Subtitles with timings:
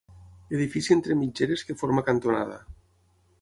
[0.59, 2.59] Edifici entre mitgeres que forma cantonada.